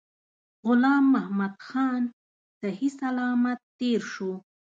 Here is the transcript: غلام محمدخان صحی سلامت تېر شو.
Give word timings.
غلام 0.67 1.03
محمدخان 1.15 2.03
صحی 2.61 2.89
سلامت 3.01 3.57
تېر 3.79 4.01
شو. 4.13 4.31